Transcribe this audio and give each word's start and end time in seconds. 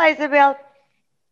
Olá, 0.00 0.12
Isabel. 0.12 0.56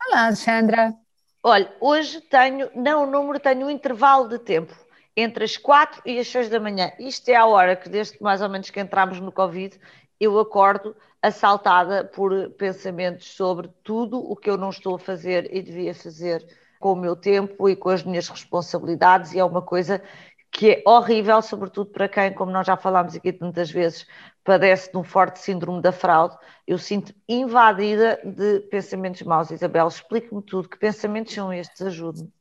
Olá, 0.06 0.26
Alexandra. 0.26 0.94
Olha, 1.42 1.72
hoje 1.80 2.20
tenho, 2.20 2.68
não 2.74 3.04
o 3.04 3.10
número, 3.10 3.40
tenho 3.40 3.66
um 3.66 3.70
intervalo 3.70 4.28
de 4.28 4.38
tempo 4.38 4.74
entre 5.16 5.42
as 5.42 5.56
4 5.56 6.02
e 6.04 6.18
as 6.18 6.28
6 6.28 6.50
da 6.50 6.60
manhã. 6.60 6.92
Isto 6.98 7.30
é 7.30 7.34
a 7.34 7.46
hora 7.46 7.74
que, 7.74 7.88
desde 7.88 8.22
mais 8.22 8.42
ou 8.42 8.48
menos 8.50 8.68
que 8.68 8.78
entramos 8.78 9.20
no 9.20 9.32
Covid, 9.32 9.80
eu 10.20 10.38
acordo 10.38 10.94
assaltada 11.22 12.04
por 12.04 12.50
pensamentos 12.58 13.32
sobre 13.32 13.70
tudo 13.82 14.18
o 14.18 14.36
que 14.36 14.50
eu 14.50 14.58
não 14.58 14.68
estou 14.68 14.96
a 14.96 14.98
fazer 14.98 15.48
e 15.50 15.62
devia 15.62 15.94
fazer 15.94 16.46
com 16.78 16.92
o 16.92 16.96
meu 16.96 17.16
tempo 17.16 17.70
e 17.70 17.74
com 17.74 17.88
as 17.88 18.02
minhas 18.02 18.28
responsabilidades, 18.28 19.32
e 19.32 19.38
é 19.38 19.44
uma 19.46 19.62
coisa 19.62 20.02
que 20.50 20.72
é 20.72 20.82
horrível, 20.84 21.40
sobretudo 21.40 21.90
para 21.90 22.06
quem, 22.06 22.34
como 22.34 22.52
nós 22.52 22.66
já 22.66 22.76
falámos 22.76 23.16
aqui 23.16 23.34
muitas 23.40 23.70
vezes, 23.70 24.06
padece 24.48 24.90
de 24.90 24.96
um 24.96 25.04
forte 25.04 25.38
síndrome 25.38 25.82
da 25.82 25.92
fraude. 25.92 26.34
Eu 26.66 26.78
sinto 26.78 27.14
invadida 27.28 28.18
de 28.24 28.60
pensamentos 28.70 29.20
maus. 29.22 29.50
Isabel, 29.50 29.86
explique-me 29.86 30.42
tudo. 30.42 30.70
Que 30.70 30.78
pensamentos 30.78 31.34
são 31.34 31.52
estes? 31.52 31.82
Ajude-me. 31.82 32.32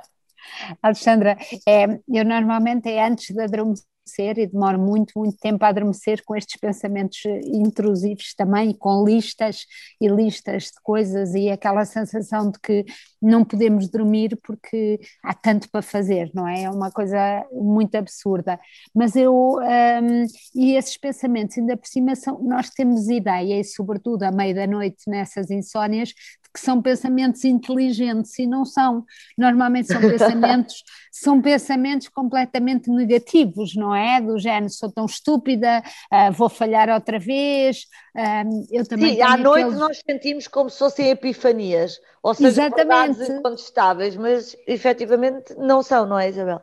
Alexandra, 0.82 1.38
é, 1.68 1.84
eu 2.08 2.24
normalmente 2.24 2.90
é 2.90 3.06
antes 3.06 3.36
de 3.36 3.42
adormecer 3.42 3.86
adormecer 4.08 4.40
e 4.40 4.48
demoro 4.48 4.80
muito, 4.80 5.14
muito 5.18 5.38
tempo 5.38 5.64
a 5.64 5.68
adormecer 5.68 6.24
com 6.26 6.36
estes 6.36 6.60
pensamentos 6.60 7.22
intrusivos 7.46 8.34
também, 8.34 8.74
com 8.74 9.04
listas 9.04 9.66
e 10.00 10.08
listas 10.08 10.64
de 10.66 10.82
coisas 10.82 11.36
e 11.36 11.50
aquela 11.50 11.84
sensação 11.86 12.50
de 12.50 12.60
que 12.60 12.86
não 13.22 13.44
podemos 13.44 13.90
dormir 13.90 14.38
porque 14.42 15.00
há 15.24 15.34
tanto 15.34 15.70
para 15.70 15.82
fazer, 15.82 16.32
não 16.34 16.48
é? 16.48 16.64
É 16.64 16.70
uma 16.70 16.92
coisa 16.92 17.46
muito 17.52 17.96
absurda. 17.96 18.60
Mas 18.96 19.16
eu, 19.16 19.34
um, 19.34 20.26
e 20.56 20.76
esses 20.76 20.98
pensamentos, 20.98 21.58
ainda 21.58 21.76
por 21.76 21.88
cima, 21.88 22.16
são, 22.16 22.40
nós 22.44 22.70
temos 22.70 23.10
ideia, 23.10 23.60
e 23.60 23.64
sobretudo 23.64 24.24
à 24.24 24.32
meia 24.32 24.54
da 24.54 24.68
noite 24.68 25.04
nessas 25.08 25.52
insónias, 25.52 26.14
que 26.58 26.66
são 26.66 26.82
pensamentos 26.82 27.46
inteligentes 27.46 28.40
e 28.40 28.48
não 28.48 28.66
são. 28.66 29.06
Normalmente 29.38 29.90
são 29.90 30.02
pensamentos, 30.02 30.84
são 31.14 31.40
pensamentos 31.40 32.08
completamente 32.08 32.90
negativos, 32.90 33.76
não 33.76 33.96
é? 33.96 34.20
Do 34.20 34.40
género, 34.40 34.74
sou 34.74 34.92
tão 34.92 35.06
estúpida, 35.06 35.84
uh, 36.12 36.32
vou 36.32 36.50
falhar 36.50 36.90
outra 36.90 37.20
vez. 37.20 37.86
Uh, 38.16 38.66
eu 38.72 38.88
também 38.88 39.16
Sim, 39.16 39.22
à 39.22 39.38
noite 39.38 39.66
aqueles... 39.66 39.80
nós 39.80 40.02
sentimos 40.04 40.48
como 40.48 40.68
se 40.68 40.80
fossem 40.80 41.10
epifanias, 41.10 42.00
ou 42.24 42.34
seja, 42.34 42.66
Exatamente. 42.66 43.32
incontestáveis, 43.32 44.16
mas 44.16 44.58
efetivamente 44.68 45.54
não 45.60 45.84
são, 45.84 46.08
não 46.08 46.18
é, 46.18 46.28
Isabel? 46.30 46.60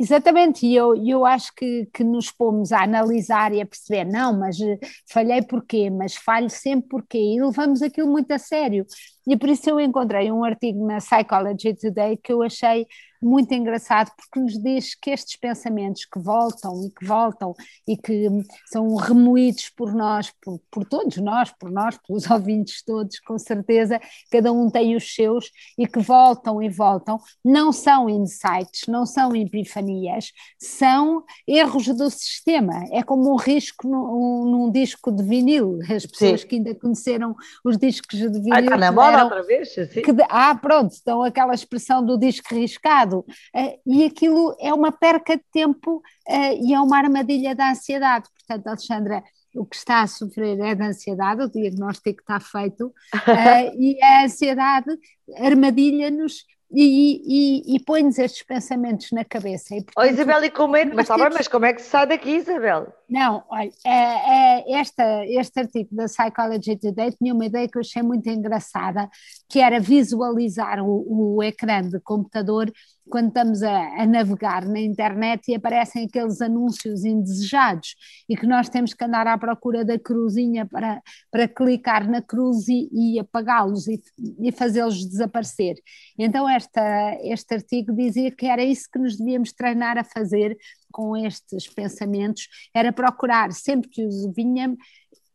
Exatamente, 0.00 0.64
e 0.64 0.76
eu, 0.76 0.94
eu 0.94 1.26
acho 1.26 1.52
que, 1.56 1.86
que 1.92 2.04
nos 2.04 2.30
pomos 2.30 2.70
a 2.70 2.84
analisar 2.84 3.52
e 3.52 3.60
a 3.60 3.66
perceber, 3.66 4.04
não, 4.04 4.32
mas 4.32 4.60
eh, 4.60 4.78
falhei 5.10 5.42
porquê, 5.42 5.90
mas 5.90 6.14
falho 6.14 6.48
sempre 6.48 6.88
porquê, 6.88 7.18
e 7.18 7.42
levamos 7.42 7.82
aquilo 7.82 8.06
muito 8.06 8.30
a 8.30 8.38
sério. 8.38 8.86
E 9.28 9.36
por 9.36 9.50
isso 9.50 9.68
eu 9.68 9.78
encontrei 9.78 10.32
um 10.32 10.42
artigo 10.42 10.86
na 10.86 10.96
Psychology 10.96 11.74
Today 11.74 12.16
que 12.16 12.32
eu 12.32 12.42
achei 12.42 12.86
muito 13.20 13.52
engraçado, 13.52 14.10
porque 14.16 14.38
nos 14.38 14.58
diz 14.62 14.94
que 14.94 15.10
estes 15.10 15.36
pensamentos 15.36 16.04
que 16.04 16.18
voltam 16.18 16.86
e 16.86 16.90
que 16.90 17.04
voltam 17.04 17.54
e 17.86 17.96
que 17.96 18.28
são 18.66 18.94
remoídos 18.94 19.70
por 19.70 19.92
nós, 19.92 20.32
por, 20.40 20.60
por 20.70 20.84
todos 20.84 21.16
nós, 21.18 21.52
por 21.58 21.70
nós, 21.70 21.98
pelos 22.06 22.28
ouvintes 22.30 22.82
todos, 22.84 23.18
com 23.20 23.38
certeza, 23.38 24.00
cada 24.30 24.52
um 24.52 24.70
tem 24.70 24.94
os 24.94 25.14
seus 25.14 25.50
e 25.76 25.86
que 25.86 25.98
voltam 25.98 26.62
e 26.62 26.68
voltam, 26.68 27.18
não 27.44 27.72
são 27.72 28.08
insights, 28.08 28.86
não 28.86 29.04
são 29.04 29.34
epifanias, 29.34 30.32
são 30.58 31.24
erros 31.46 31.88
do 31.88 32.08
sistema. 32.10 32.84
É 32.92 33.02
como 33.02 33.32
um 33.32 33.36
risco 33.36 33.88
num, 33.88 34.44
num 34.44 34.70
disco 34.70 35.10
de 35.10 35.22
vinil. 35.22 35.80
As 35.82 36.06
pessoas 36.06 36.42
Sim. 36.42 36.46
que 36.46 36.56
ainda 36.56 36.74
conheceram 36.74 37.34
os 37.64 37.76
discos 37.76 38.18
de 38.18 38.28
vinil. 38.28 38.54
Ah, 38.54 38.60
está 38.60 38.76
na 38.76 38.92
moda 38.92 39.17
outra 39.24 39.42
vez? 39.42 39.76
Assim? 39.76 40.02
Que, 40.02 40.12
ah, 40.28 40.54
pronto, 40.54 40.94
então 41.00 41.22
aquela 41.22 41.54
expressão 41.54 42.04
do 42.04 42.18
disco 42.18 42.54
riscado 42.54 43.18
uh, 43.18 43.80
e 43.86 44.04
aquilo 44.04 44.56
é 44.60 44.72
uma 44.72 44.92
perca 44.92 45.36
de 45.36 45.44
tempo 45.52 45.96
uh, 46.28 46.64
e 46.64 46.74
é 46.74 46.80
uma 46.80 46.98
armadilha 46.98 47.54
da 47.54 47.70
ansiedade. 47.70 48.28
Portanto, 48.34 48.66
Alexandra, 48.66 49.22
o 49.54 49.64
que 49.64 49.76
está 49.76 50.02
a 50.02 50.06
sofrer 50.06 50.58
é 50.60 50.74
da 50.74 50.86
ansiedade, 50.86 51.42
o 51.42 51.50
diagnóstico 51.50 52.20
está 52.20 52.40
feito, 52.40 52.86
uh, 52.86 52.92
e 53.78 53.98
a 54.02 54.24
ansiedade 54.24 54.90
armadilha-nos 55.36 56.44
e, 56.70 57.64
e, 57.64 57.76
e 57.76 57.80
põe-nos 57.80 58.18
estes 58.18 58.42
pensamentos 58.42 59.10
na 59.10 59.24
cabeça. 59.24 59.74
E, 59.74 59.82
portanto, 59.82 60.04
oh, 60.04 60.12
Isabel, 60.12 60.44
e 60.44 60.50
como 60.50 60.76
é, 60.76 60.84
mas, 60.84 61.08
tá 61.08 61.16
bem, 61.16 61.30
mas 61.32 61.48
como 61.48 61.64
é 61.64 61.72
que 61.72 61.80
se 61.80 61.88
sai 61.88 62.06
daqui, 62.06 62.30
Isabel? 62.30 62.92
Não, 63.08 63.42
olha, 63.48 63.70
é, 63.86 63.90
é, 63.90 64.72
esta, 64.72 65.24
este 65.26 65.60
artigo 65.60 65.88
da 65.92 66.04
Psychology 66.04 66.76
Today 66.76 67.12
tinha 67.12 67.32
uma 67.32 67.46
ideia 67.46 67.66
que 67.66 67.78
eu 67.78 67.80
achei 67.80 68.02
muito 68.02 68.28
engraçada, 68.28 69.08
que 69.48 69.60
era 69.60 69.80
visualizar 69.80 70.80
o, 70.84 71.36
o 71.36 71.42
ecrã 71.42 71.82
de 71.82 71.98
computador 72.00 72.70
quando 73.08 73.28
estamos 73.28 73.62
a, 73.62 74.02
a, 74.02 74.06
navegar 74.06 74.66
na 74.66 74.80
internet 74.80 75.48
e 75.50 75.54
aparecem 75.54 76.04
aqueles 76.04 76.40
anúncios 76.40 77.04
indesejados 77.04 77.94
e 78.28 78.36
que 78.36 78.46
nós 78.46 78.68
temos 78.68 78.94
que 78.94 79.04
andar 79.04 79.26
à 79.26 79.36
procura 79.36 79.84
da 79.84 79.98
cruzinha 79.98 80.66
para, 80.66 81.02
para 81.30 81.48
clicar 81.48 82.08
na 82.08 82.22
cruz 82.22 82.68
e, 82.68 82.88
e 82.92 83.18
apagá-los 83.18 83.86
e, 83.88 84.00
e 84.40 84.52
fazê-los 84.52 85.06
desaparecer. 85.06 85.76
Então 86.18 86.48
esta, 86.48 87.16
este 87.22 87.54
artigo 87.54 87.92
dizia 87.94 88.30
que 88.30 88.46
era 88.46 88.62
isso 88.62 88.88
que 88.92 88.98
nos 88.98 89.16
devíamos 89.16 89.52
treinar 89.52 89.98
a 89.98 90.04
fazer 90.04 90.56
com 90.92 91.16
estes 91.16 91.68
pensamentos 91.68 92.48
era 92.74 92.92
procurar, 92.92 93.52
sempre 93.52 93.88
que 93.88 94.04
os 94.04 94.26
vinha, 94.34 94.76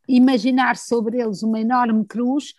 imaginar 0.08 0.76
sobre 0.76 1.20
eles 1.20 1.42
uma 1.42 1.60
enorme 1.60 2.04
cruz, 2.04 2.54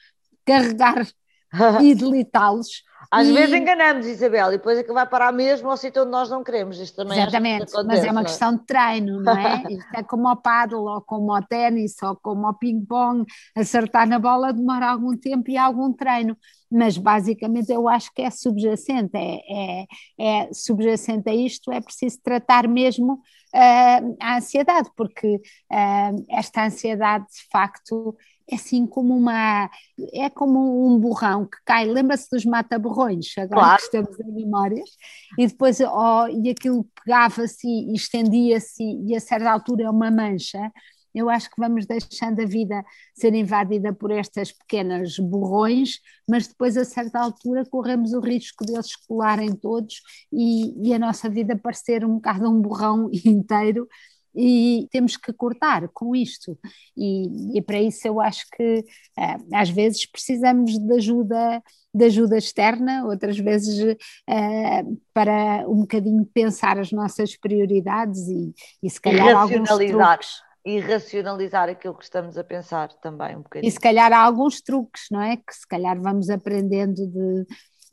carregar 0.45 1.07
e 1.81 1.95
delitá-los. 1.95 2.83
Às 3.11 3.27
e... 3.27 3.33
vezes 3.33 3.55
enganamos, 3.55 4.05
Isabel, 4.07 4.49
e 4.49 4.57
depois 4.57 4.79
é 4.79 4.83
que 4.83 4.91
vai 4.91 5.07
parar 5.07 5.31
mesmo 5.31 5.69
ao 5.69 5.77
sítio 5.77 6.01
onde 6.01 6.11
nós 6.11 6.29
não 6.29 6.43
queremos. 6.43 6.79
Isto 6.79 6.97
também 6.97 7.19
Exatamente, 7.19 7.63
acontece, 7.63 7.87
mas 7.87 8.03
é 8.03 8.11
uma 8.11 8.21
é? 8.21 8.23
questão 8.23 8.55
de 8.55 8.65
treino, 8.65 9.21
não 9.21 9.37
é? 9.37 9.63
Isto 9.69 9.95
é 9.95 10.03
como 10.03 10.27
ao 10.27 10.37
paddle, 10.37 10.85
ou 10.85 11.01
como 11.01 11.33
ao 11.33 11.43
ténis, 11.43 11.95
ou 12.01 12.15
como 12.15 12.47
ao 12.47 12.53
ping-pong. 12.53 13.25
Acertar 13.55 14.07
na 14.07 14.19
bola 14.19 14.51
demora 14.51 14.89
algum 14.89 15.15
tempo 15.17 15.49
e 15.49 15.57
algum 15.57 15.93
treino, 15.93 16.37
mas 16.71 16.97
basicamente 16.97 17.71
eu 17.71 17.87
acho 17.87 18.11
que 18.13 18.21
é 18.21 18.29
subjacente, 18.29 19.15
é, 19.15 19.39
é, 19.49 19.85
é 20.19 20.53
subjacente 20.53 21.29
a 21.29 21.35
isto, 21.35 21.71
é 21.71 21.79
preciso 21.79 22.19
tratar 22.23 22.67
mesmo 22.67 23.13
uh, 23.53 24.17
a 24.21 24.37
ansiedade, 24.37 24.89
porque 24.95 25.35
uh, 25.35 26.25
esta 26.29 26.65
ansiedade 26.65 27.25
de 27.25 27.49
facto 27.51 28.15
é 28.49 28.55
assim 28.55 28.85
como 28.85 29.15
uma 29.15 29.69
é 30.13 30.29
como 30.29 30.87
um 30.87 30.99
borrão 30.99 31.45
que 31.45 31.57
cai, 31.65 31.85
lembra-se 31.85 32.29
dos 32.29 32.45
mata-borrões, 32.45 33.33
agora 33.37 33.61
claro. 33.61 33.77
que 33.77 33.83
estamos 33.83 34.19
em 34.19 34.31
memórias, 34.31 34.89
e 35.37 35.47
depois 35.47 35.79
oh, 35.79 36.27
e 36.27 36.49
aquilo 36.49 36.87
pegava-se 37.03 37.67
e 37.67 37.93
estendia-se 37.93 38.83
e 38.83 39.15
a 39.15 39.19
certa 39.19 39.51
altura 39.51 39.85
é 39.85 39.89
uma 39.89 40.11
mancha. 40.11 40.71
Eu 41.13 41.29
acho 41.29 41.49
que 41.49 41.61
vamos 41.61 41.85
deixando 41.85 42.41
a 42.41 42.45
vida 42.45 42.83
ser 43.13 43.33
invadida 43.33 43.93
por 43.93 44.11
estas 44.11 44.51
pequenas 44.51 45.17
borrões, 45.17 46.01
mas 46.29 46.45
depois 46.45 46.75
a 46.75 46.83
certa 46.83 47.21
altura 47.21 47.63
corremos 47.65 48.11
o 48.11 48.19
risco 48.19 48.65
de 48.65 48.73
eles 48.73 48.97
colarem 48.97 49.55
todos 49.55 50.01
e, 50.31 50.89
e 50.89 50.93
a 50.93 50.99
nossa 50.99 51.29
vida 51.29 51.57
parecer 51.57 52.03
um 52.03 52.15
bocado 52.15 52.49
um 52.49 52.61
borrão 52.61 53.09
inteiro 53.25 53.87
e 54.35 54.87
temos 54.91 55.15
que 55.15 55.31
cortar 55.31 55.87
com 55.89 56.15
isto. 56.15 56.57
E, 56.95 57.57
e 57.57 57.61
para 57.61 57.79
isso 57.79 58.07
eu 58.07 58.19
acho 58.19 58.45
que 58.51 58.79
uh, 58.79 59.47
às 59.55 59.69
vezes 59.69 60.05
precisamos 60.05 60.77
de 60.77 60.93
ajuda, 60.93 61.63
de 61.93 62.05
ajuda 62.05 62.37
externa, 62.37 63.05
outras 63.05 63.37
vezes 63.37 63.81
uh, 63.83 65.01
para 65.13 65.67
um 65.67 65.81
bocadinho 65.81 66.25
pensar 66.33 66.77
as 66.77 66.91
nossas 66.91 67.37
prioridades 67.37 68.27
e, 68.27 68.53
e 68.83 68.89
se 68.89 68.99
calhar 68.99 69.27
e 69.27 69.31
alguns 69.31 69.69
truques. 69.69 70.45
E 70.65 70.79
racionalizar 70.79 71.69
aquilo 71.69 71.93
que 71.93 72.03
estamos 72.03 72.39
a 72.39 72.43
pensar 72.43 72.91
também 72.93 73.35
um 73.35 73.43
bocadinho. 73.43 73.69
E 73.69 73.71
se 73.71 73.79
calhar 73.79 74.11
há 74.11 74.17
alguns 74.17 74.61
truques, 74.61 75.03
não 75.11 75.21
é? 75.21 75.37
Que 75.37 75.53
se 75.53 75.67
calhar 75.67 76.01
vamos 76.01 76.27
aprendendo 76.27 77.05
de, 77.07 77.45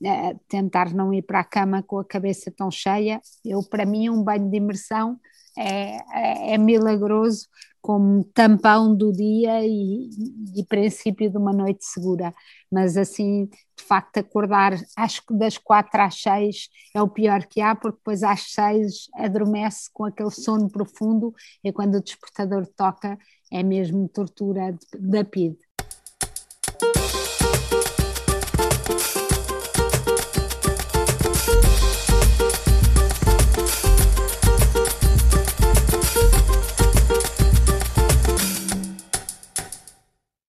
uh, 0.03 0.41
tentar 0.49 0.93
não 0.93 1.13
ir 1.13 1.23
para 1.23 1.41
a 1.41 1.45
cama 1.45 1.83
com 1.83 1.99
a 1.99 2.05
cabeça 2.05 2.51
tão 2.51 2.71
cheia. 2.71 3.21
Eu, 3.45 3.63
para 3.63 3.87
mim, 3.87 4.09
um 4.09 4.23
banho 4.23 4.51
de 4.51 4.57
imersão 4.57 5.19
é, 5.57 5.97
é, 5.97 6.55
é 6.55 6.59
milagroso 6.59 7.47
como 7.81 8.23
tampão 8.33 8.95
do 8.95 9.13
dia 9.13 9.67
e, 9.67 10.09
e, 10.57 10.65
princípio 10.67 11.29
de 11.29 11.37
uma 11.37 11.53
noite 11.53 11.85
segura. 11.85 12.33
Mas 12.71 12.97
assim, 12.97 13.47
de 13.47 13.85
facto, 13.85 14.19
acordar 14.19 14.75
acho 14.97 15.27
que 15.27 15.35
das 15.35 15.59
quatro 15.59 16.01
às 16.01 16.23
seis 16.23 16.69
é 16.95 17.03
o 17.03 17.09
pior 17.09 17.45
que 17.45 17.61
há, 17.61 17.75
porque 17.75 17.99
depois 17.99 18.23
às 18.23 18.53
seis 18.53 19.09
adormece 19.15 19.91
com 19.93 20.05
aquele 20.05 20.31
sono 20.31 20.71
profundo 20.71 21.35
e 21.65 21.73
quando 21.73 21.97
o 21.97 22.03
despertador 22.03 22.67
toca 22.77 23.19
é 23.51 23.63
mesmo 23.63 24.09
tortura 24.09 24.79
da 24.99 25.25
PID. 25.25 25.59